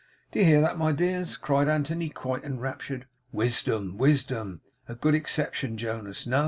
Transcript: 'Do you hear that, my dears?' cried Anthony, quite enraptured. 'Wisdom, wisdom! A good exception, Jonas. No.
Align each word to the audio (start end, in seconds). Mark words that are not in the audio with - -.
'Do 0.31 0.39
you 0.39 0.45
hear 0.45 0.61
that, 0.61 0.79
my 0.79 0.91
dears?' 0.91 1.37
cried 1.37 1.69
Anthony, 1.69 2.09
quite 2.09 2.43
enraptured. 2.43 3.05
'Wisdom, 3.31 3.99
wisdom! 3.99 4.61
A 4.89 4.95
good 4.95 5.13
exception, 5.13 5.77
Jonas. 5.77 6.25
No. 6.25 6.39